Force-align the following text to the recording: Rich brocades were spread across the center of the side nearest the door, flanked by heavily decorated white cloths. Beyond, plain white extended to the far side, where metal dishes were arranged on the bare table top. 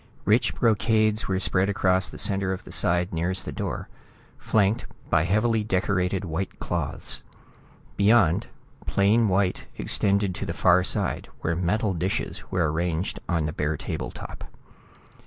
Rich 0.25 0.55
brocades 0.55 1.27
were 1.27 1.39
spread 1.39 1.69
across 1.69 2.09
the 2.09 2.17
center 2.17 2.53
of 2.53 2.63
the 2.63 2.71
side 2.71 3.13
nearest 3.13 3.45
the 3.45 3.51
door, 3.51 3.87
flanked 4.39 4.87
by 5.11 5.25
heavily 5.25 5.63
decorated 5.63 6.25
white 6.25 6.57
cloths. 6.57 7.21
Beyond, 7.97 8.47
plain 8.87 9.27
white 9.29 9.67
extended 9.77 10.33
to 10.33 10.45
the 10.47 10.55
far 10.57 10.83
side, 10.83 11.27
where 11.41 11.55
metal 11.55 11.93
dishes 11.93 12.43
were 12.49 12.71
arranged 12.71 13.19
on 13.29 13.45
the 13.45 13.53
bare 13.53 13.77
table 13.77 14.09
top. 14.09 14.43